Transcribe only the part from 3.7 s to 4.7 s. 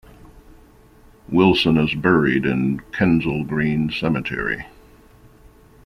Cemetery.